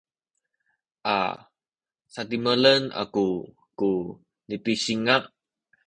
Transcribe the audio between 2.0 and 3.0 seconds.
sadimelen